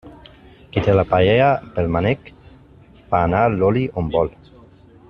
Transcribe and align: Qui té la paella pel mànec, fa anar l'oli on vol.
Qui 0.71 0.81
té 0.87 0.95
la 0.95 1.03
paella 1.11 1.49
pel 1.75 1.91
mànec, 1.97 2.33
fa 3.13 3.21
anar 3.29 3.45
l'oli 3.59 3.87
on 4.03 4.13
vol. 4.19 4.35